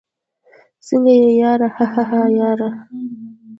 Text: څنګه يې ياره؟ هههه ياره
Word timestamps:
څنګه 0.87 1.13
يې 1.21 1.31
ياره؟ 1.41 1.67
هههه 1.77 2.21
ياره 2.39 2.69